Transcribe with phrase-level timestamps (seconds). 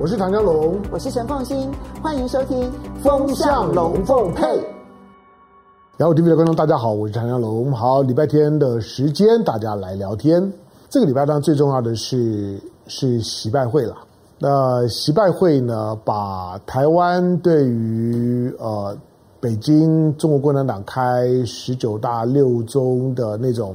[0.00, 1.68] 我是唐江龙，我是陈凤新，
[2.00, 2.70] 欢迎收听
[3.02, 4.44] 《风向龙凤配》。
[5.96, 7.72] 然后 TV 的观众大家好，我是唐江龙。
[7.72, 10.52] 好，礼拜天的时间，大家来聊天。
[10.88, 13.96] 这个礼拜当然最重要的是是习拜会了。
[14.38, 18.96] 那习拜会呢，把台湾对于呃
[19.40, 23.74] 北京中国共产党开十九大六中的那种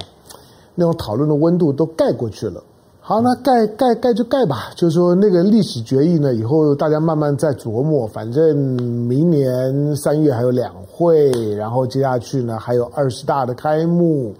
[0.73, 2.63] 那种讨论的温度都盖过去了。
[3.05, 4.71] 好，那盖盖盖就盖吧。
[4.77, 8.07] 就是说，那个历史决议呢，以后大家慢慢再琢磨。
[8.07, 14.33] 反正明年三月还有两会，然后接下去呢还有二十大的开幕。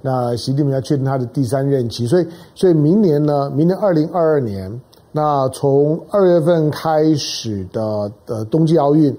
[0.00, 4.80] 那习近平要确定他的第三任期，所以所以明年呢，明年二零二二年，
[5.12, 9.14] 那从二月份开始的的冬季奥运，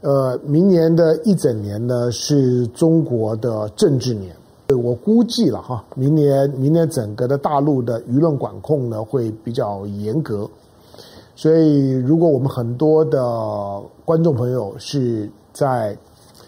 [0.00, 4.34] 呃，明年的一整年呢是中国的政治年。
[4.74, 10.48] 我估计了哈，明年明年整个的大陆的舆论管控呢会比较严格，
[11.34, 15.96] 所以如果我们很多的观众朋友是在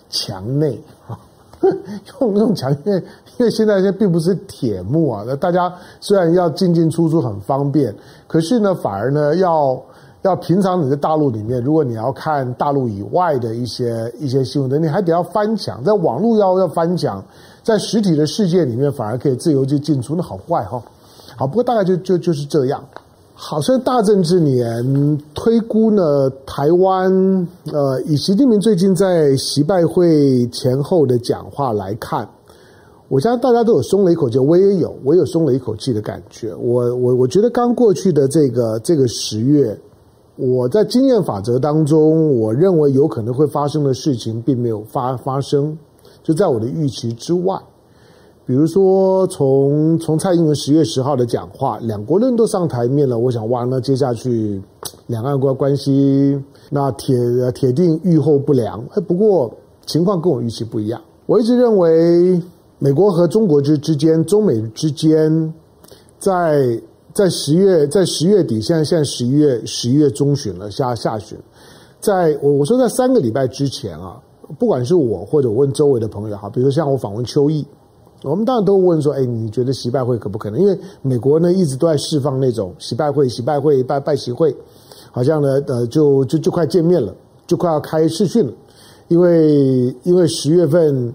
[0.09, 1.19] 墙内啊，
[2.21, 2.99] 用墙，因为
[3.39, 7.95] 因为现在这并不是铁幕啊，那大家虽然要进进出出很方便，
[8.27, 9.81] 可是呢反而呢要
[10.23, 17.25] 要平常你在大陆里面，如果你要看大陆以外的一些一些新闻，你还得要翻墙，在网络要要翻墙。
[17.67, 20.81] 在实体的世界里面，反而可以自由去进出，那好怪哈。
[21.37, 22.81] 好，不过大概就就就是这样。
[23.35, 27.11] 好，像大政治年推估呢，台湾
[27.73, 32.29] 呃，以习近平最近在习拜会前后的讲话来看，
[33.09, 36.55] 我相信大家都有松了一口气，我也有，我有松了一口气的感觉。
[36.55, 39.77] 我我我觉得刚过去的这个这个十月，
[40.37, 45.77] 我在经验法则当中，我认为有可能会发生的事情，并没有发发生。
[46.27, 47.57] 就在我的预期之外，
[48.45, 54.61] 比如说从从蔡英文十月十号的讲话，两国人都上台面了，我想哇，那接下去
[55.07, 56.37] 两岸关关系
[56.69, 57.17] 那铁
[57.55, 58.85] 铁定愈后不良。
[58.91, 59.55] 哎，不过
[59.87, 61.01] 情况跟我预期不一样。
[61.27, 62.43] 我一直认为
[62.81, 65.55] 美国和中国之之间，中美之间，
[66.19, 66.77] 在
[67.15, 71.39] 在十月在十月底，现在现在十一月十一月中旬了，下下旬，
[72.01, 74.21] 在我我说在三个礼拜之前啊。
[74.59, 77.67] 不管是我或者我问周围的朋友哈，比如像我访问邱毅，
[78.23, 80.61] 我们当然都问说，哎，你觉得习拜会可不可能？
[80.61, 84.57] 因为美国呢一直都在释放那种习拜会、习拜会、拜拜习会，
[85.11, 87.13] 好像呢呃就就就快见面了，
[87.47, 88.53] 就快要开视讯了。
[89.09, 91.13] 因为因为十月份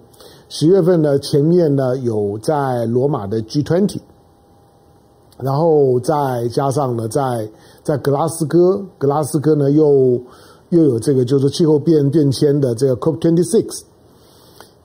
[0.49, 3.99] 十月份呢前面呢有在罗马的 G20，
[5.39, 7.49] 然后再加上呢在
[7.81, 10.21] 在格拉斯哥，格拉斯哥呢又。
[10.71, 13.81] 又有这个就是气候变变迁的这个 COP twenty six，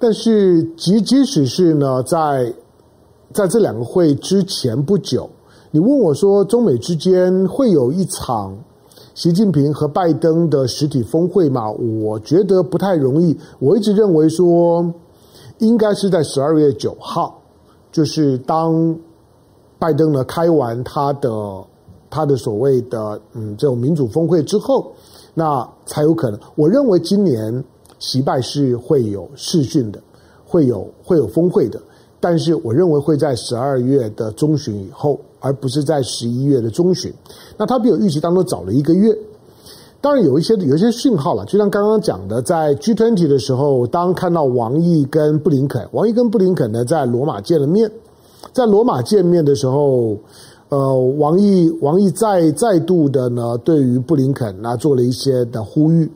[0.00, 2.52] 但是即即使是呢，在
[3.32, 5.30] 在这两个会之前不久，
[5.70, 8.58] 你问我说中美之间会有一场
[9.14, 11.70] 习近平和拜登的实体峰会吗？
[11.70, 13.38] 我觉得不太容易。
[13.60, 14.92] 我一直认为说，
[15.58, 17.41] 应该是在十二月九号，
[17.92, 18.98] 就是当
[19.78, 21.30] 拜登呢开完他的
[22.10, 24.91] 他的所谓的嗯这种民主峰会之后。
[25.38, 26.41] 那才有可能。
[26.54, 27.62] 我认为今年
[27.98, 30.00] 习拜是会有试训的，
[30.47, 31.78] 会有会有峰会的，
[32.19, 37.12] 但是我认为会在十二月的中旬以后，而不是在十一月的中旬。
[37.58, 39.14] 那他比我预期当中早了一个月。
[40.00, 47.92] 当然有一些有一些讯号了，就像刚刚讲的，在 G20 的时候，当看到王毅跟布林肯，王毅跟布林肯呢在罗马见了面，
[48.54, 50.16] 在罗马见面的时候。
[50.69, 56.10] 呃，王毅王毅再再度的呢，对于布林肯那做了一些的呼吁，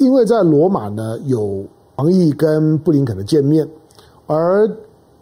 [0.00, 1.64] 因为在罗马呢有
[1.94, 3.64] 王毅跟布林肯的见面，
[4.26, 4.68] 而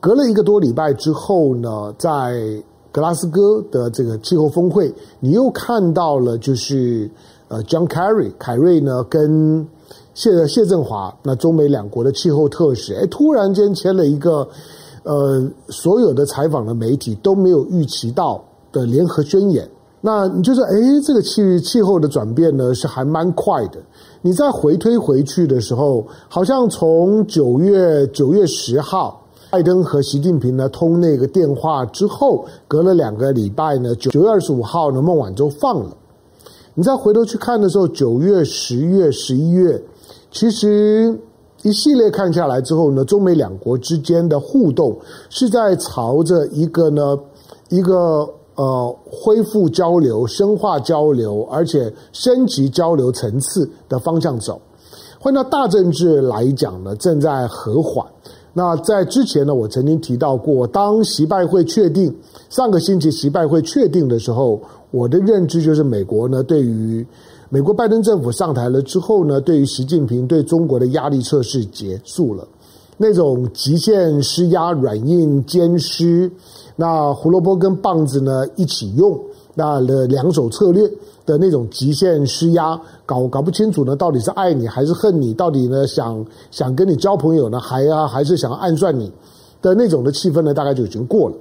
[0.01, 7.11] 隔了一个多礼拜之后呢，在格拉斯哥的这个气候峰会，你又看到了就是
[7.49, 9.69] 呃，John Kerry 凯瑞呢跟
[10.15, 14.49] 谢谢振华那中美两国的气候特使，哎，突然间签了一个
[15.03, 18.43] 呃，所有的采访的媒体都没有预期到。
[18.72, 19.69] 的联合宣言，
[20.00, 20.70] 那你就说，哎，
[21.04, 23.78] 这个气气候的转变呢是还蛮快的。
[24.22, 35.96] 你再回推回去的时候，好像从九月九月十号，拜登和习近平呢通那个电话之后，隔了两个礼拜呢，九九月二十五号呢孟晚舟放了。
[36.75, 39.82] 你再回头去看的时候，九月、十月、十一月，
[40.31, 41.19] 其实
[41.62, 44.96] 一系列看下来之后呢，中美两国之间的互动
[45.28, 47.19] 是在朝着一个呢
[47.69, 48.26] 一个。
[48.61, 54.61] 呃，恢复交流、深化交流，而且升级交流层次的方向走。
[55.19, 58.07] 换到大政治来讲呢，正在和缓。
[58.53, 62.15] 那在之前呢，我曾经提到过，当习拜会确定
[62.51, 64.61] 上个星期习拜会确定的时候，
[64.91, 67.07] 我的认知就是美国呢，对于
[67.49, 72.47] 美国拜登政府上台了之后呢，对于习近平对中国的压力测试结束了，
[72.99, 76.31] 那种极限施压、软硬兼施，
[76.81, 79.21] 那胡萝卜跟棒子呢一起用，
[79.55, 80.91] 那的两手策略。
[81.27, 85.32] 的那种极限施压，搞搞不清楚呢，到底是爱你还是恨你？
[85.32, 89.12] 到底呢，想想跟你交朋友呢，还啊，还是想暗算你
[89.62, 90.53] 的那种的气氛呢？
[90.53, 91.37] 大概就已经过了。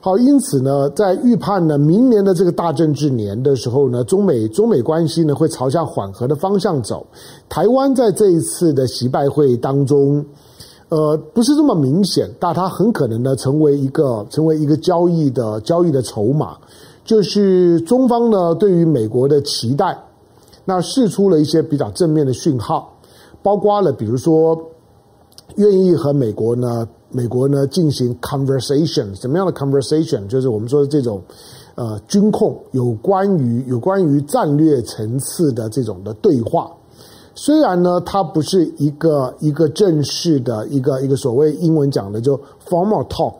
[0.00, 7.04] 好，因此呢，在预判呢，明年的这个大政治年的时候呢，中美中美关系呢会朝向缓和的方向走。
[7.48, 10.24] 台湾在这一次的习拜会当中，
[10.90, 16.56] 呃，不是这么明显，但它很可能呢成为一个成为一个交易的交易的筹码。
[17.04, 19.98] 就是中方呢，对于美国的期待，
[20.64, 22.96] 那释出了一些比较正面的讯号，
[23.42, 24.58] 包括了比如说
[25.56, 30.26] 愿意和美国呢，美国呢进行 conversation，什么样的 conversation？
[30.28, 31.20] 就是我们说的这种
[31.74, 36.70] 呃军控，有关于有关于战略层次的这种的对话。
[37.34, 43.34] 虽然呢，它不是一个一个正式的一个一个所谓英文讲的就 formal talk，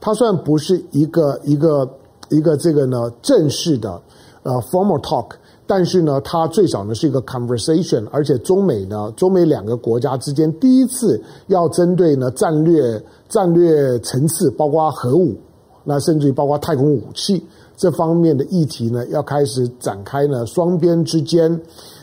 [0.00, 1.88] 它虽然不是一个一个。
[2.32, 4.00] 一个这个呢正式的
[4.44, 5.30] 呃 formal talk，
[5.66, 15.36] 但是呢，它最少呢是一个 conversation，而且中美呢，中美两个国家之间第一次要针对呢战略战略层次，包括核武，
[15.82, 17.44] 那甚至于包括太空武器
[17.76, 21.60] 这方面的议题呢，要开始展开呢双边之间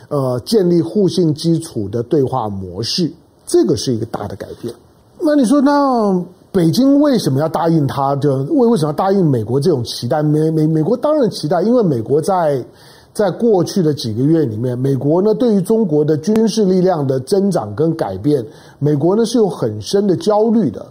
[0.08, 3.12] 呃建立互信基础的对话模式，
[3.46, 4.74] 这个是一个大的改变。
[5.20, 6.24] 那你说那？
[6.50, 8.16] 北京为什么要答应他？
[8.16, 10.22] 就为为什么要答应美国这种期待？
[10.22, 12.64] 美美美国当然期待，因为美国在
[13.12, 18.44] 在过去的几个月里面，美国呢对于中国的军事力量的增长跟改变，
[18.78, 20.84] 美国呢是有很深的焦虑的。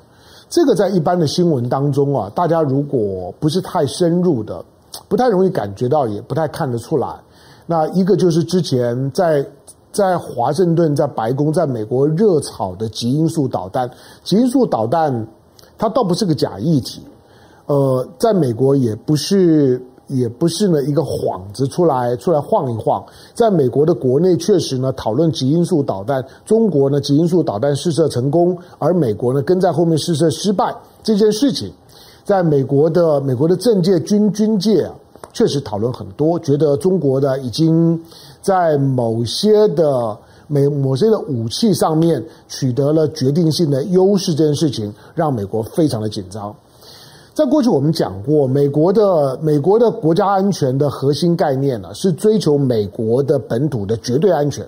[0.48, 4.64] 这个在一般的新闻当中啊，大家如果不是太深入的，
[5.10, 7.08] 不太容易感觉到，也不太看得出来。
[7.68, 9.46] 那一个就是之前在。
[9.90, 13.90] 在华盛顿，在白宫，在美国热炒的极音速导弹，
[14.24, 15.28] 极音速导弹。
[15.76, 17.02] 它倒不是个假议题，
[17.66, 23.04] 呃，在美国也不是也不是呢一个幌子出来出来晃一晃，
[23.34, 31.72] 在美国的国内确实呢讨论极音速导弹，中国呢极音速导弹试射成功，而美国呢跟在后面试射失败这件事情，
[32.24, 34.94] 在美国的美国的政界军军界啊，
[35.38, 38.02] 确实讨论很多，觉得中国的已经
[38.42, 40.18] 在某些的。
[40.50, 46.56] 美某些的武器上面取得了决定性的优势，这件事情让美国非常的紧张。
[47.34, 54.66] 在过去我们讲过，美国的美国的国家安全的核心概念呢，是追求美国的本土的绝对安全。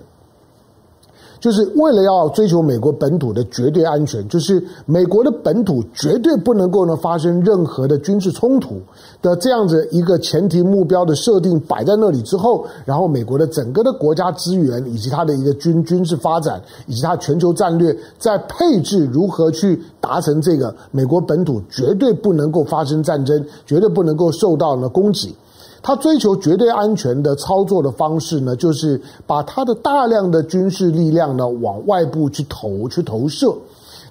[1.40, 8.78] 就是为了要追求美国本土的绝对安全，就是美国的本土绝对不能够呢发生任何的军事冲突
[9.22, 25.34] 的这样子一个前提目标的设定摆在那里之后，然后美国的整个的国家资源以及它的一个军军事发展以及它全球战略在配置如何去达成这个美国本土绝对不能够发生战争，绝对不能够受到呢攻击。
[25.82, 33.54] 他追求绝对安全的操作的方式呢，就是把他的大量的军事力量呢往外部去投去投射，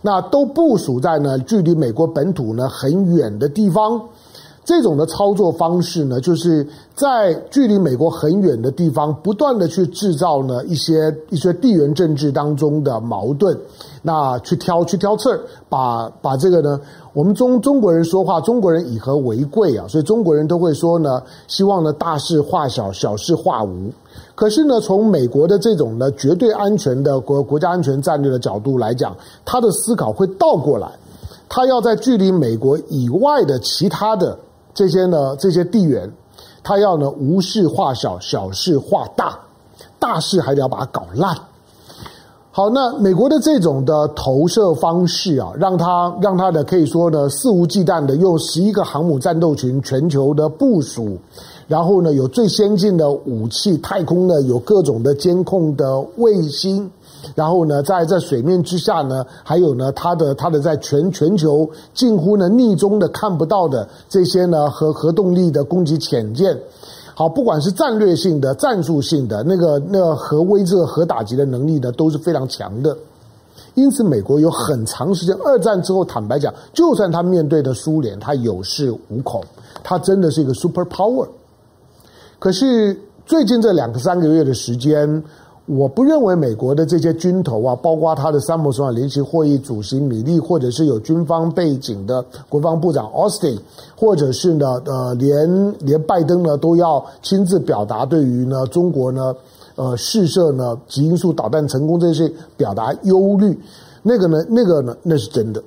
[0.01, 4.01] 那都部署在呢距离美国本土呢很远的地方。
[4.65, 13.57] 这种的操作方式呢，就是在距离美国很远的地方，不断的去制造呢一些一些地缘政治当中的矛盾，
[14.03, 16.79] 那去挑去挑刺儿，把把这个呢，
[17.13, 23.91] 我们中中国人说话，中国人以和为贵啊，所以中国人都会说呢，希望呢大事化小，小事化无。
[24.35, 30.87] 可是呢，从美国的这种呢绝对安全的国国家安全战略的角度来讲，他的思考会倒过来，
[31.47, 34.37] 他要在距离美国以外的其他的。
[34.79, 36.09] 这些呢，这些地缘，
[36.63, 39.37] 他要呢无事化小，小事化大，
[39.99, 41.35] 大事还得要把它搞烂。
[42.49, 51.17] 好，那美国的这种的投射方式啊，让他让他的可以说呢肆无忌惮的用十一个航母战斗群全球的部署，
[51.67, 56.89] 然后呢有最先进的武器，太空呢有各种的监控的卫星。
[57.35, 66.57] 然后呢，在在水面之下呢，还有呢，它的它的在全全球近乎呢逆中的看不到的这些呢核核动力的攻击潜舰，
[67.13, 72.97] 好，不管是战略性的、战术性的那个那核威慑、核打击的能力呢，都是非常强的。
[73.75, 79.43] 因此，美国有很长时间，二战之后，坦白讲，就算他面对的苏联，他有恃无恐，
[79.83, 81.27] 他真的是一个 super power。
[82.39, 85.21] 可是最近这两个三个月的时间。
[85.71, 93.59] 我不认为美国的这些军头啊，包括他的参谋总长联席会议主席米利，或者是有军方背景的国防部长奥斯汀，
[93.95, 99.35] 或者是呢，呃，连连拜登呢都要亲自表达对于呢中国呢，
[99.75, 103.55] 呃，试射呢极音速导弹成功这些表达忧虑，
[104.01, 105.61] 那个呢，那个呢，那是真的。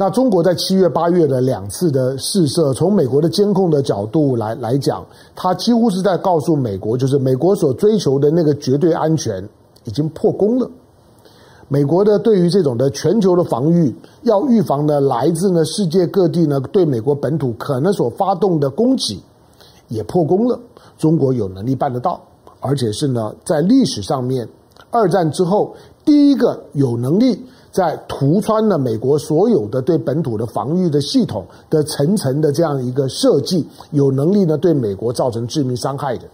[0.00, 5.04] 那中国在七月、八月的两次的试射，从美国的监控的角度来来讲，
[5.36, 9.46] 它几乎是在告诉美国，就是美国所追求的那个绝对安全
[9.84, 10.66] 已经破功了。
[11.68, 19.20] 美国的对于这种的全球的防御，要预防呢来自呢世界各地呢对美国本土可能所发动的攻击，
[19.88, 20.58] 也破功了。
[20.96, 22.18] 中国有能力办得到，
[22.60, 24.48] 而且是呢在历史上面，
[24.90, 25.74] 二战之后
[26.06, 27.38] 第一个有能力。
[27.72, 36.24] 在突穿了美国所有的对本土的防御的系统的层层的这样一个设计，有能力呢对美国造成致命伤害的，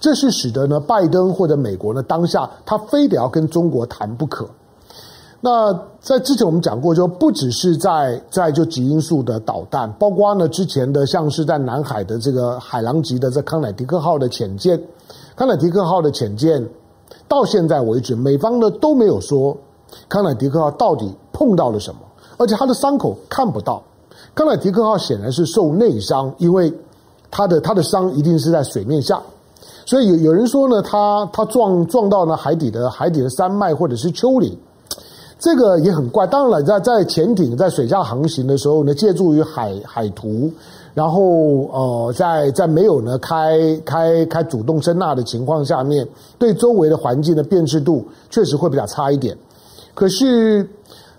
[0.00, 4.48] 这是使得呢拜登或者美国呢当下他非得要跟中国谈不可。
[5.42, 14.80] 那在之前我们讲过，就不只是在在就极音速的导弹，包括呢之前的像是在南海的这个海狼级的这康乃狄克号的潜舰，
[15.36, 16.66] 康乃狄克号的潜舰
[17.28, 19.54] 到现在为止，美方呢都没有说。
[20.08, 22.00] 康乃狄克号到底碰到了什么？
[22.38, 23.82] 而且他的伤口看不到。
[24.34, 26.72] 康乃狄克号显然是受内伤，因为
[27.30, 29.20] 他的他的伤一定是在水面下。
[29.84, 34.56] 所以有有人说呢，他他撞撞到了海底的海底的山脉或者是丘陵，
[35.38, 36.26] 这个也很怪。
[36.26, 40.50] 当然了，在在潜艇在水下航行的时候呢，借助于海海图，
[40.94, 41.20] 然后
[41.72, 46.06] 呃，在在没有呢开开开主动声纳的情况下面，
[46.38, 49.36] 对周围的环境的辨识度确实会比较差一点。
[49.94, 50.68] 可是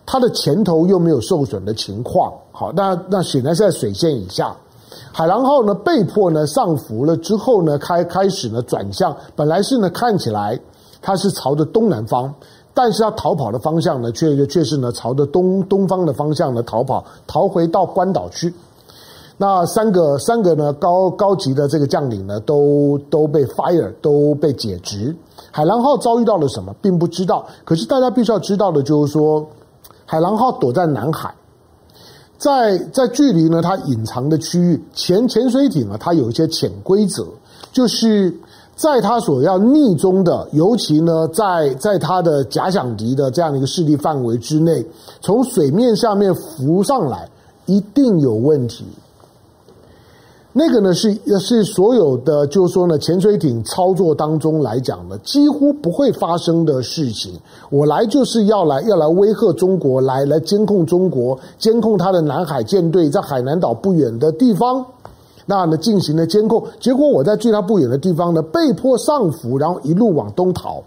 [0.06, 4.56] 它的前头又没有受损的情况，好，那那显然是在水线以下。
[5.12, 10.60] 海狼号呢被迫呢上浮了之后呢，开开始呢转向，本来是呢看起来
[11.02, 12.34] 它是朝着东南方，
[12.74, 18.54] 但是它逃跑的方向呢却却是呢朝着东东方的方向呢逃跑，逃回到关岛去。
[19.44, 25.14] 那三个三个呢高高级的这个将领呢都都被 fire 都被解职。
[25.52, 27.46] 海狼号遭遇到了什么，并不知道。
[27.66, 29.46] 可是大家必须要知道的就是说，
[30.06, 31.36] 海狼号躲在南海，
[32.38, 37.28] 在在距离呢它隐藏的区域，潜潜水艇啊，它有一些潜规则，
[37.74, 38.34] 就是
[38.78, 44.86] 在它所要逆中的，尤其呢在在它的假想敌的这样的一个势力范围之内，
[45.20, 47.30] 从水面下面浮上来，
[47.66, 48.86] 一定有问题。
[50.56, 57.34] 那个呢是是所有的，就是说呢，潜水艇操作当中来讲呢，几乎不会发生的事情。
[57.72, 64.86] 我来就是要来要来威吓中国，来来监控中国，监控他的南海舰队在海南岛不远的地方，
[65.48, 66.64] 那呢进行了监控。
[66.80, 70.84] 结果我在距他不远的地方呢，被迫上浮，然后一路往东逃。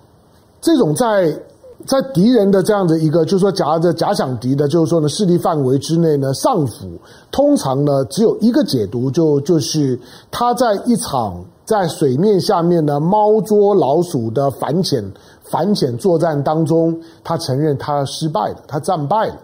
[0.61, 1.37] 这种在。
[1.87, 6.91] 在敌人的这样的一个，就是说假的假想敌的，就是说呢势力范围之内呢上浮，
[7.31, 9.99] 通常呢只有一个解读，就就是
[10.31, 15.05] 他在一场在水面下面呢猫捉老鼠的反潜
[15.45, 19.37] 反潜作战当中，他承认他失败了，他战败了，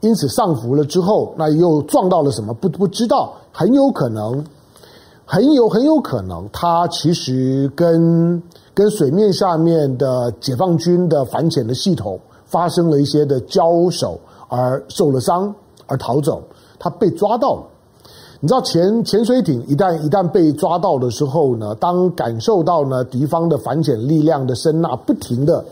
[0.00, 2.52] 因此上浮了之后，那又撞到了什么？
[2.52, 4.44] 不不知道，很有可能，
[5.24, 8.42] 很有很有可能，他其实跟。
[8.76, 15.54] 跟水面下面的解放军的反潜的系统发生了一些的交手，而受了伤，
[15.86, 16.42] 而逃走。
[16.78, 17.62] 他被抓到了。
[18.38, 25.64] 你知道潜潜水艇一旦一旦被抓到的时候呢，当感受到呢敌方的反潜力量的声呐不停的。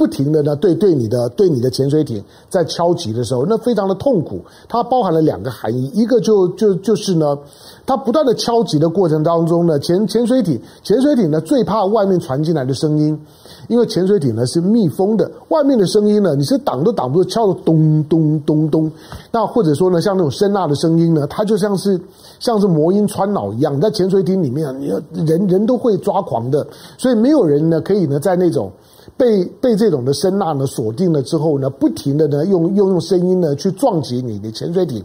[0.00, 4.40] 不停的呢，对对你的对你的潜水艇在敲击的时候，那非常的痛苦。
[4.66, 7.36] 它包含了两个含义，一个就就就是呢，
[7.84, 13.20] 它不断的敲击的过程当中呢，潜潜水艇潜水艇呢最怕外面传进来的声音，
[13.68, 18.90] 因为潜水艇呢是密封的，外面的声音呢你是挡都挡不住，敲的咚咚咚咚。
[19.30, 22.00] 那或者说呢，像那种声呐的声音呢，它就像是
[22.38, 24.86] 像是魔音穿脑一样，在潜水艇里面，你
[25.26, 26.66] 人人都会抓狂的，
[26.96, 28.72] 所以没有人呢可以呢在那种。
[29.16, 35.04] 被被这种的声呐呢锁定了之后呢，不停的呢用用用声音呢去撞击你的潜水艇，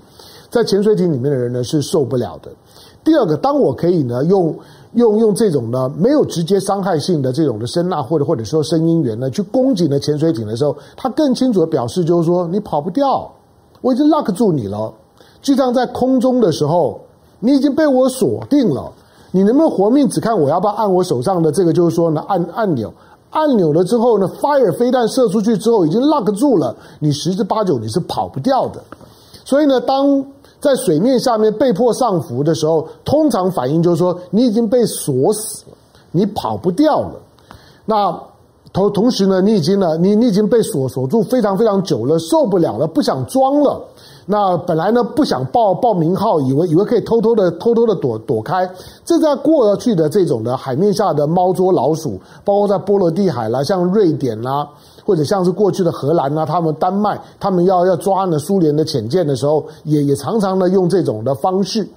[0.49, 2.51] 在潜水艇里面的人呢是受不了的。
[3.03, 4.55] 第二个，当我可以呢用
[4.93, 13.31] 用用这种呢没有直接伤害性的这种的声呐或者或者说声音源呢去攻击呢潜水艇的时候，他更清楚的表示就是说你跑不掉，
[13.81, 14.91] 我已经 lock 住你了。
[15.41, 16.99] 就像在空中的时候，
[17.39, 18.91] 你已经被我锁定了，
[19.31, 22.91] 你能不能活命只看我要不要按我手上的这个就是说呢按按钮。
[23.31, 28.81] 按钮了之后呢，fire 飞弹射出去之后已经 lock 住了，你十之八九你是跑不掉的。
[29.43, 30.25] 所以呢，当
[30.59, 35.77] 在水面下面被迫上浮的时候，通常反应就是说你已经被锁死了，
[36.11, 37.19] 你跑不掉了。
[37.85, 38.17] 那
[38.73, 43.81] 同同时呢，你已经呢，你你已经被锁锁住非常非常久了，受不了了，不想装了。
[44.27, 48.67] 那本来呢，不想报报名号，以为以为可以偷偷的偷偷的躲躲开。
[49.05, 54.67] 这在过去的这种的海面下的猫捉老鼠，包括在波罗的海啦，像瑞典啦，
[55.05, 61.87] 或者像是过去的荷兰啦，他们丹麦，他们要要抓呢苏联的潜舰的时候，也也常常呢用这种的方式。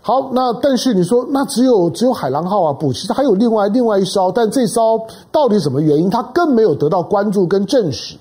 [0.00, 2.72] 好，那但是你说，那只有只有海狼号啊？
[2.72, 4.98] 不，其实还有另外另外一艘，但这艘
[5.30, 8.16] 到底什么原因，它更没有得到关注跟证实。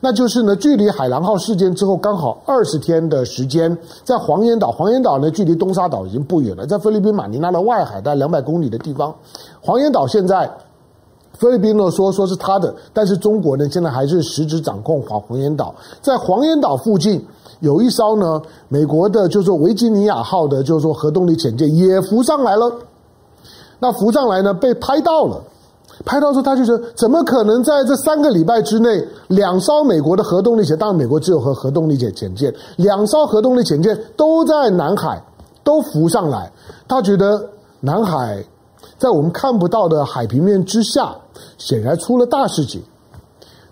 [0.00, 9.14] 那就是呢，距离海狼号事件之后刚好二十天的时间，在黄岩岛，黄岩岛呢距离东沙岛已经不远了，在菲律宾马尼拉的外海，大概两百公里的地方。
[9.60, 10.50] 黄岩岛现在
[11.38, 15.74] 菲律宾呢说说是他的，但是中国呢现在还是实质掌控黄黄岩岛。
[16.02, 17.24] 在黄岩岛附近
[17.60, 22.70] 有一艘呢美国的，就是说维吉尼亚号的，就是说核动力潜舰也浮上来了。
[23.78, 25.42] 那浮上来呢被拍到了。
[26.04, 35.22] 拍到说，他就说，怎么可能在这三个礼拜之内，两艘美国的核动力潜，当然美国只有核核动力潜潜舰，两艘核动力潜舰都在南海
[35.64, 36.52] 都浮上来。
[36.86, 37.48] 他觉得
[37.80, 38.44] 南海
[38.98, 41.16] 在我们看不到的海平面之下，
[41.56, 42.82] 显然出了大事情。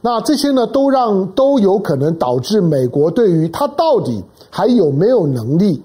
[0.01, 5.83] 那这些呢，都让都有可能导致美国对于他到底还有没有能力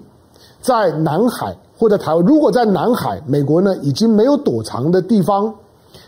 [0.60, 5.54] 在南海或者台湾，如果在南海，美国呢已经没有躲藏的地方。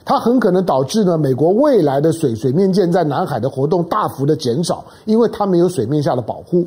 [0.05, 6.67] 它很可能导致呢，美国未来的水水面舰在南海的活动大幅的减少，因为它没有水面下的保护。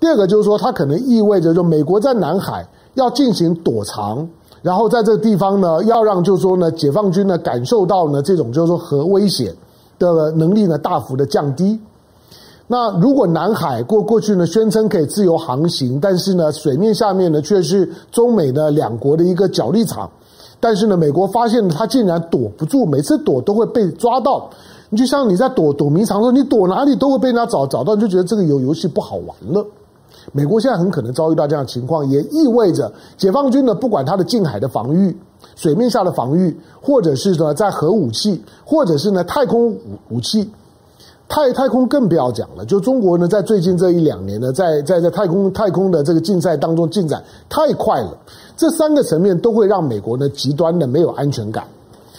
[0.00, 4.28] 第二个就是说，它可能意味着，就美国在南海要进行躲藏，
[4.60, 9.54] 然后在这个地方呢，要让就是说呢，解放军呢感受到呢这种就是说核威胁
[10.00, 11.80] 的能力呢大幅的降低。
[12.66, 20.10] 那如果南海过过去呢宣称可以自由航行，但是呢水面下面呢却是中美的两国的一个角力场。
[20.64, 24.48] 但是呢，美国发现他竟然躲不住，每次躲都会被抓到。
[24.90, 29.66] 你就像你在躲躲迷藏的时候，你躲哪里都会被人家找找到，你就觉得这个游游戏不好玩了。
[30.30, 35.16] 美国现在很可能遭遇到这样的情况，也意味着解放军呢，不管他的近海的防御、
[35.56, 40.48] 水面下的防御，或者是呢在核武器，或者是呢太空武武器。
[41.34, 48.14] 太太空更不要讲了，就中国呢，在最近这一两年呢，在在在太空太空的这个竞赛当中进展太快了，
[48.54, 51.64] 这三个层面都会让美国呢极端的没有安全感，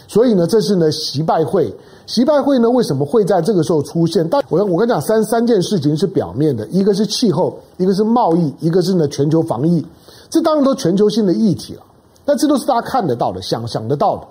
[0.07, 1.71] 所以呢，这是呢习拜会，
[2.07, 4.27] 习拜会呢为什么会在这个时候出现？
[4.27, 9.85] 但我我跟你讲，三三件事情是表面的，一个是气候，一个是贸易，一个是呢全球防疫，
[10.27, 11.83] 这当然都全球性的议题了，
[12.25, 14.23] 但这都是大家看得到的，想想得到的。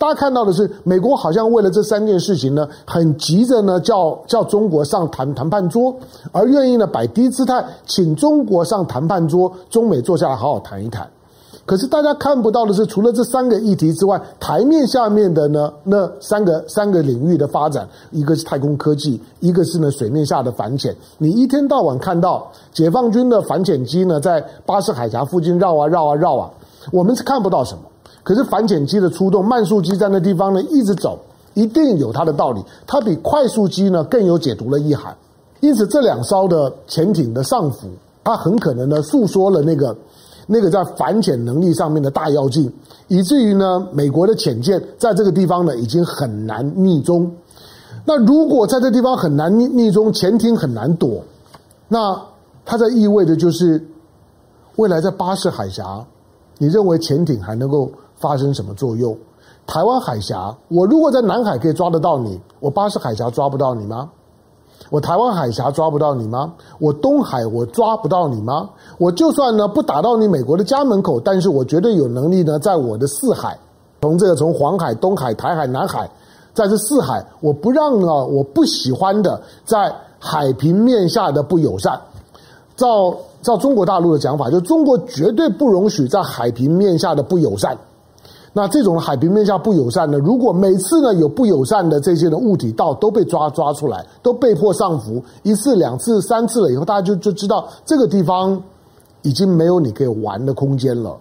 [0.00, 5.94] 大家看到的是，美国好像为了这三件事情呢，很急着呢叫叫中国上谈谈判桌，
[6.32, 11.06] 而愿意呢摆低姿态，请中国上谈判桌，中美坐下来好好谈一谈。
[11.66, 20.96] 可是大家看不到的是，除了这三个议题之外，台面下面的呢那三个三个领域的发展，一个是太空科技，一个是呢水面下的反潜。
[21.18, 26.50] 你一天到晚看到解放军的反潜机呢在巴士海峡附近绕啊绕啊绕啊，
[26.90, 27.82] 我们是看不到什么。
[28.22, 31.18] 可是反潜机的出动，慢速机在那地方呢一直走，
[31.54, 32.62] 一定有它的道理。
[32.86, 35.16] 它比快速机呢更有解读的意涵。
[35.60, 37.88] 因此，这两艘的潜艇的上浮，
[38.22, 39.96] 它很可能呢诉说了那个
[40.46, 42.70] 那个在反潜能力上面的大跃进，
[43.08, 47.30] 以至于呢美国的潜舰在这个地方呢已经很难匿踪。
[48.04, 51.22] 那如果在这地方很难匿匿踪，潜艇很难躲，
[51.88, 52.20] 那
[52.66, 53.82] 它在意味着就是
[54.76, 56.04] 未来在巴士海峡，
[56.58, 57.90] 你认为潜艇还能够？
[58.20, 59.16] 发生什么作用？
[59.66, 64.08] 台湾海峡，我如果在南海可以抓得到你，我巴士海峡抓不到你吗？
[64.88, 66.52] 我台湾海峡抓不到你吗？
[66.78, 68.68] 我东海我抓不到你吗？
[68.98, 73.56] 我就算呢不打到你美国的家门口，但是我绝对有能力呢，在我的四海，
[74.00, 76.10] 从这个从黄海、东海、台海、南海，
[76.52, 82.00] 在这四海，我不让呢我不喜欢的在海平面下的不友善，
[82.74, 87.78] 照照中国大陆的讲法，就中国绝对不容许在海平面下的不友善。
[88.52, 90.18] 那这种海平面下不友善呢？
[90.18, 98.60] 如果每次呢有不友善的这些的物体到都被抓抓出来，都被迫上浮一次、两次、三次了以后，大家就就知道这个地方
[99.22, 101.16] 已经没有你可以玩的空间了。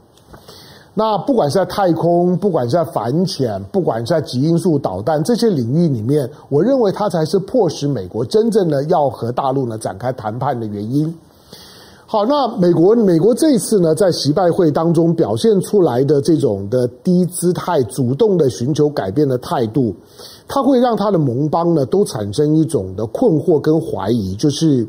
[0.95, 11.15] 那不管是在太空，不管是在反潜，不管是在极音速导弹这些领域里面，我认为它才是迫使美国真正的要和大陆呢展开谈判的原因。
[12.11, 19.93] 好，那美国美国这一次呢，在习拜会当中表现出来的这种的低姿态、主动的寻求改变的态度，
[20.47, 24.87] 它会让他的盟邦呢都产生一种的困惑跟怀疑，就是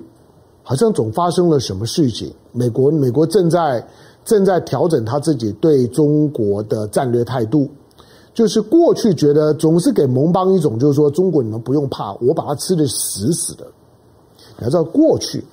[0.62, 2.32] 好像总发生了什么事情。
[2.52, 3.86] 美国美国正在
[4.24, 7.68] 正在调整他自己对中国的战略态度。
[8.32, 13.66] 就是过去觉得总是给盟邦一种，就是说中国你们不用怕，我把它吃得死死的。
[14.56, 15.44] 你要知道，过去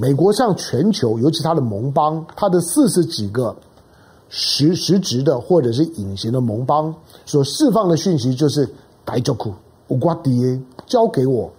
[0.00, 3.54] 美国向全球，尤其他的盟邦，他的四十几个
[4.30, 6.94] 实实质的或者是隐形的盟邦
[7.26, 8.66] 所释放的讯息，就是
[9.04, 9.52] 大丈夫，
[9.88, 11.50] 无关系，交给我，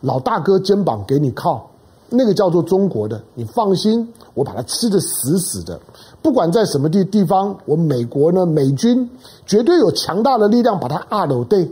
[0.00, 1.68] 老大哥肩膀给你靠。
[2.08, 5.78] 那个叫做中国的，你放心，我把它吃得死死的。
[6.22, 9.08] 不管在什么地地方，我美国呢，美军
[9.44, 11.70] 绝对有强大的力量把它压倒对，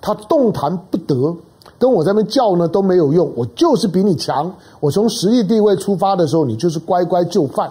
[0.00, 1.36] 它动弹不得，
[1.84, 3.30] 跟我在那边叫呢都没有用。
[3.36, 7.70] 我就是比你强，我从实力地位出发的时候，你就是乖乖就范。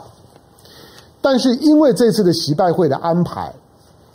[1.19, 3.51] 但是因为这次的习拜会的安排，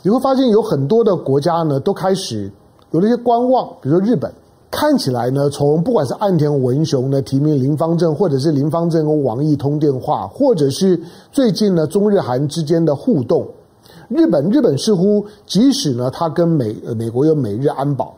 [0.01, 2.49] 你会发现有很多的国家呢都开始
[2.91, 4.31] 有了一些观望，比如说日本。
[4.71, 13.47] 看起来呢，从不管是岸田文雄呢提名林芳正，或者是林芳正跟王毅通电话，或者是最近呢中日韩之间的互动，
[14.09, 18.13] 日本日本似乎即使呢他跟美美国有美日安保，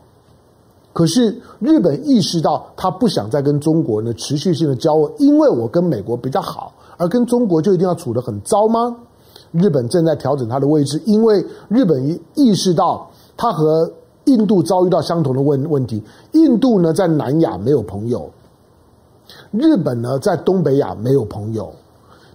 [0.92, 8.96] 可是日本意识到他不想再跟中国呢持续性的交恶，因为我跟美国比较好，而跟中国就一定要处得很糟吗？
[9.52, 13.92] 日本正在调整他的位置，因为日本意识到他和。
[14.26, 16.00] 印度遭遇到相同的问问题。
[16.30, 18.20] 印度呢，在南亚没有朋友；
[19.50, 21.72] 日本呢，在东北亚没有朋友。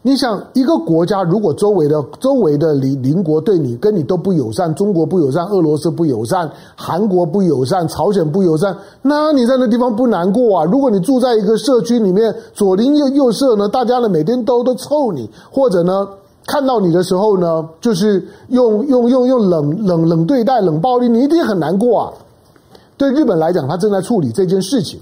[0.08, 10.64] 你想，一个国家如果周围的周围的邻邻国对你跟你都不友善，中国不友善，俄罗斯不友善，韩国不友善，朝鲜不友善，那你在那地方不难过啊？
[10.64, 16.08] 如果你住在一个社区里面，左邻右右舍呢，大家呢每天都都臭你，或者呢？
[16.46, 22.14] 看到你的时候呢，就是用用用用冷冷冷对待、冷暴力，你一定很难过啊。
[22.96, 25.02] 对日本来讲，他正在处理这件事情。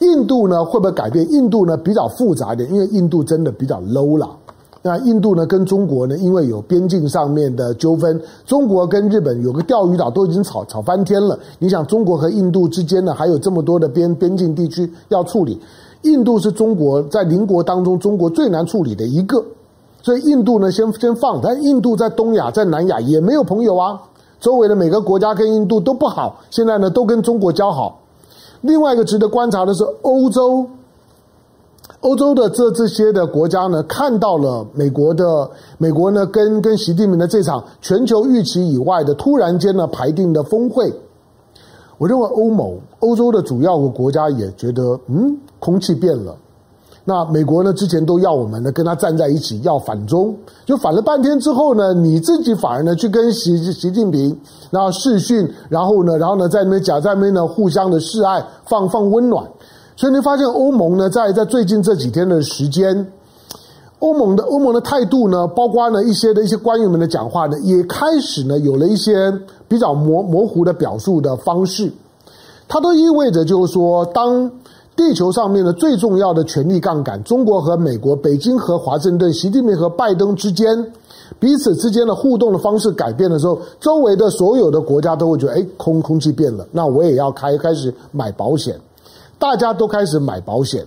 [0.00, 1.30] 印度呢，会不会改变？
[1.30, 4.28] 印度呢比较复杂一点，因为印度真的比较 low 了。
[4.82, 11.38] 那印度呢跟中国呢，因为有边境上面的纠纷，中国跟日本有个钓鱼岛都已经吵吵翻天了。
[11.58, 15.60] 你想，中国和印度之间呢，还有这么多的边边境地区要处理，
[16.02, 19.44] 印度是中国在邻国当中中国最难处理的一个。
[20.02, 24.00] 所以印度呢，先先放，但印度在东亚、在南亚也没有朋友啊。
[24.40, 27.99] 周围的每个国家跟印度都不好，现在呢都跟中国交好。
[28.62, 30.66] 另外一个值得观察的是，欧洲，
[32.00, 40.92] 欧洲的这这些的国家呢，看到了美国的美国呢跟跟习近平的这场全球预期以外的突然间呢排定的峰会，
[41.98, 46.36] 我认为欧盟、欧洲的主要国家也觉得，嗯，空气变了。
[47.12, 47.72] 那美国呢？
[47.72, 50.32] 之前都要我们呢跟他站在一起，要反中，
[50.64, 54.38] 就反了半天之后呢，你自己反而呢去跟习习近平，
[54.70, 59.44] 然后视讯，然后呢，然后呢在那边假在那边呢互相的示爱，放放温暖。
[59.96, 63.04] 所以你发现欧盟呢，在在最近这几天的时间，
[63.98, 69.32] 欧盟的欧盟的态度呢，包括呢一些的一些官员们的讲话呢，也开始呢有了一些
[69.66, 71.90] 比较模模糊的表述的方式。
[72.68, 74.48] 它都意味着就是说，当。
[75.00, 80.92] 地球上面的最重要的权力杠杆，中国和美国、北京和华盛顿、习近平和拜登之间
[81.38, 88.78] 彼此之间的互动的方式改变的时候，周围的所有的国家都会觉得，哎，空空气变了，那我也要开开始买保险，
[89.38, 90.86] 大家都开始买保险。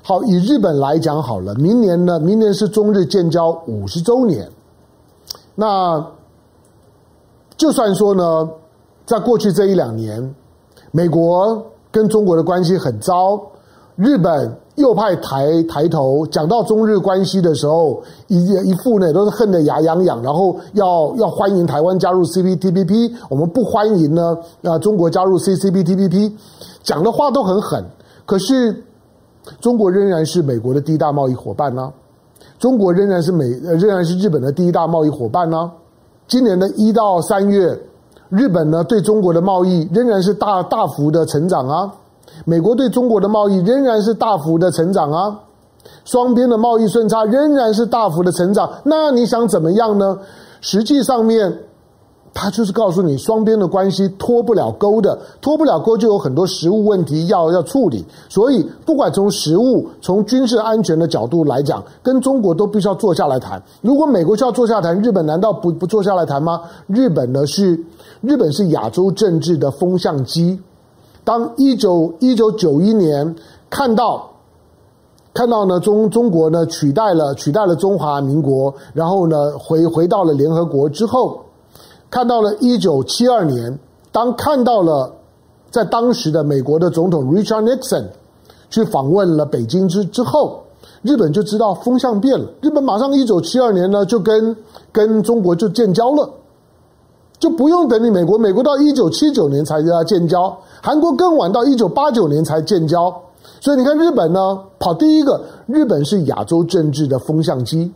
[0.00, 4.50] 好，以日本来讲好了，明年呢，明年是中日建交五十周年，
[5.54, 6.02] 那
[7.58, 8.48] 就算说呢，
[9.04, 10.34] 在过去这一两年，
[10.92, 11.62] 美国。
[11.90, 13.40] 跟中国的关系很糟，
[13.96, 26.32] 日本右派抬抬头讲到中日关系的时候，一一副呢都是恨得牙痒痒，然后要要欢迎台湾加入 CPTPP，我们不欢迎呢啊中国加入 CCPTPP，
[26.82, 27.84] 讲的话都很狠，
[28.24, 28.84] 可是
[29.60, 31.92] 中国仍然是美国的第一大贸易伙伴呢、
[32.58, 35.72] 中国仍然是美仍然是日本的第一大贸易伙伴呢、
[36.28, 37.76] 今年的一到三月。
[38.28, 41.92] 日本呢对中国的贸易仍然是大大幅的成长啊，
[42.44, 45.38] 美国对中国的贸易仍然是大幅的成长啊，
[46.04, 48.70] 双边的贸易顺差仍然是大幅的成长。
[48.84, 50.18] 那你想怎么样呢？
[50.60, 51.67] 实际上面。
[52.40, 58.04] 他就是告诉你，双边的关系脱不了钩的，脱不了钩就有很多实务问题要要处理。
[58.28, 63.60] 所以，不管从实务、从军事安全的角度来讲，跟中国都必须要坐下来谈。
[63.80, 66.60] 如果美国需要坐下来谈，日本难道不不坐下来谈吗？
[66.86, 67.84] 日本呢是
[68.20, 70.60] 日本是亚洲政治的风向机。
[71.24, 73.34] 当一九一九九一年
[73.68, 74.30] 看到
[75.34, 81.40] 看到呢中中国呢取代了取代了中华民国，然后呢回回到了联合国之后。
[82.10, 83.78] 看到了一九七二年，
[84.10, 85.12] 当看到了
[85.70, 88.04] 在当时的美国的总统 Richard Nixon
[88.70, 90.62] 去访问了北京之之后，
[91.02, 92.46] 日本就知道风向变了。
[92.60, 94.56] 日本马上一九七二年呢就跟
[94.90, 96.30] 跟中国就建交了。
[97.38, 103.14] 就不用等你美国，美国到一九七九年才要建交，韩国更晚到一九八九年才建交。
[103.60, 107.92] 所以你看日本呢，跑第一个，日本是亚洲政治的风向机。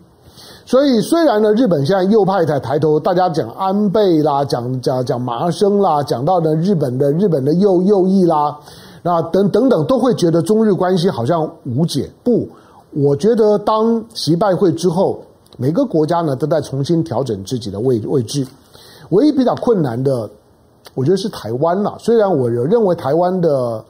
[0.65, 8.57] 所以虽然呢，日本现在右派在抬头，大家讲安倍啦，讲讲讲麻生啦，讲到呢日本的日本的右右翼啦，
[9.03, 12.09] 那等等等都会觉得中日关系好像无解。
[12.23, 12.49] 不，
[12.93, 15.21] 我觉得当习拜会之后，
[15.59, 18.47] 每个国家呢都在重新调整自己的位位置。
[19.11, 20.31] 唯一比较困难的，
[20.95, 21.97] 我觉得是台湾了。
[21.99, 23.85] 虽然我认为台湾的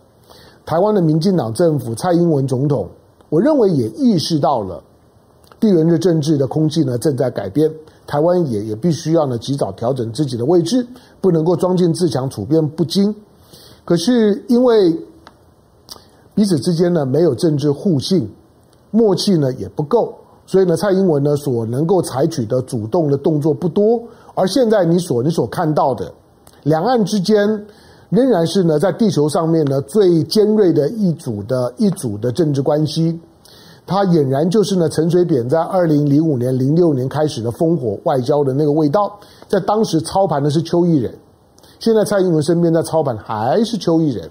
[0.65, 2.89] 台湾的民进党政府蔡英文总统，
[3.29, 4.83] 我认为也意识到了
[5.63, 7.71] 地缘的政治的空气呢正在改变，
[8.05, 10.85] 台湾也也必须要呢及早调整自己的位置，
[11.21, 13.15] 不能够装进自强，处变不惊。
[13.85, 14.93] 可是因为
[16.35, 18.29] 彼此之间呢没有政治互信，
[18.91, 20.13] 默契呢也不够，
[20.47, 24.03] 所以呢蔡英文呢所能够采取的主动的动作不多。
[24.35, 26.13] 而现在你所你所看到的，
[26.65, 27.47] 两岸之间
[28.09, 33.17] 仍然是呢，在地球上面呢最尖锐的一组的一组的政治关系，
[33.87, 39.19] 它俨然就是呢陈水扁在二零零五年、零六年开始的烽火外交的那个味道，
[39.49, 41.13] 在当时操盘的是邱义仁，
[41.79, 44.31] 现在蔡英文身边在操盘还是邱义仁。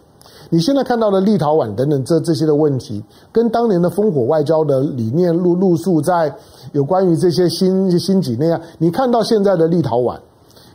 [0.49, 6.33] 你现在看到的立陶宛等等这这些的问题，跟当年的烽火外交的理念路路数，在
[6.73, 10.17] 有关于这些新新几内亚，你看到现在的立陶宛，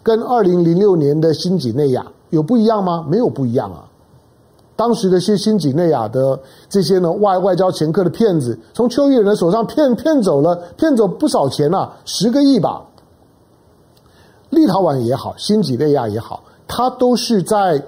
[0.03, 3.05] 跟二零零六年的新几内亚有不一样吗？
[3.09, 3.85] 没有不一样啊。
[4.77, 12.85] 当时的些新几内亚的这些呢外外交掮客的骗子，从邱义仁的手上骗骗走了骗走不少钱啊，十个亿吧。
[14.51, 17.83] 立陶宛也好，新几内亚也好，它都是在。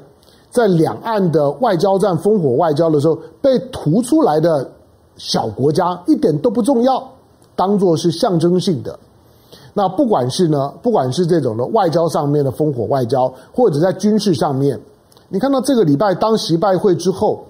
[0.51, 4.69] 在两岸的外交战、烽火外交的时候，被突出来的
[5.19, 7.07] 小国家一点都不重要，
[7.55, 8.99] 当做是象征性的。
[9.75, 14.81] 那不管是呢，不管是这种的外交上面的烽火外交，或者在军事上面，
[15.29, 17.45] 你看到这个礼拜当习拜会之后，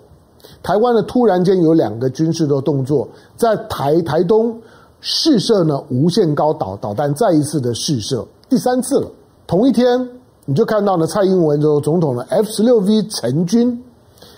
[0.63, 4.57] 台湾呢突然间有两个军事的动作，在台台东
[5.01, 9.09] 试射呢无限高导导弹，再一次的试射，第三次了，
[9.47, 10.09] 同一天。
[10.51, 13.85] 你就看到呢，蔡英文总统的 F 十六 V 成军，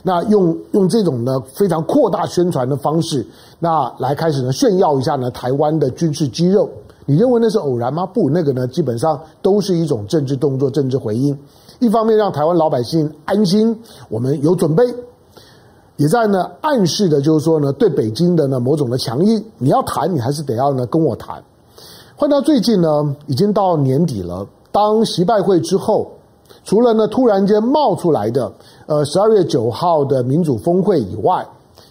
[0.03, 3.25] 那用用这种呢非常扩大宣传的方式，
[3.61, 6.69] 那来开始呢炫耀一下呢台湾的军事肌肉。
[7.07, 8.05] 你认为那是偶然吗？
[8.05, 11.39] 不，那个呢基本上都是一种政治动作、政治回应。
[11.81, 13.77] 一方面让台湾老百姓安心，
[14.09, 14.85] 我们有准备，
[15.97, 19.43] 也在呢暗示的就是说呢对北京的呢某种的强硬。
[19.59, 21.43] 你要谈，你还是得要呢跟我谈。
[22.17, 24.47] 换到最近呢，已经到年底了。
[24.71, 26.13] 当习拜会之后，
[26.65, 28.53] 除了呢突然间冒出来的
[28.87, 31.45] 呃十二月九号的民主峰会以外，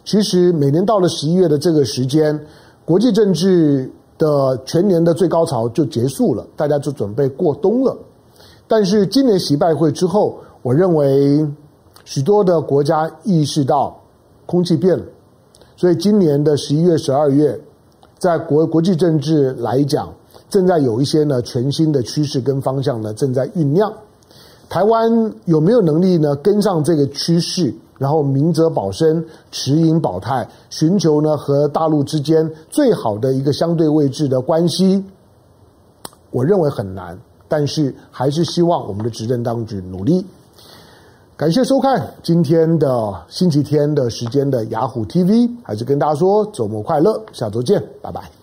[0.05, 2.39] 其实每年到了十一月的这个时间，
[2.85, 7.97] 国际政治的全年的最高潮就结束了，大家就准备过冬了。
[8.69, 11.45] 但是今年习拜会之后，我认为
[12.05, 13.99] 许多的国家意识到
[14.45, 15.03] 空气变了，
[15.75, 17.59] 所以今年的十一月、十二月，
[18.17, 20.13] 在国国际政治来讲。
[20.49, 23.93] 正在有一些呢全新的趋势跟方向呢正在酝酿，
[24.67, 35.03] 台湾有没有能力呢跟上这个趋势，然后明哲保身、持盈保泰，寻求呢和大陆之间最好的一个相对位置的关系？
[36.31, 37.15] 我认为很难，
[37.49, 40.25] 但是还是希望我们的执政当局努力。
[41.35, 48.38] 感谢收看今天的星期天的时间的雅虎 TV，还是跟大家说周末快乐，下周见，拜拜。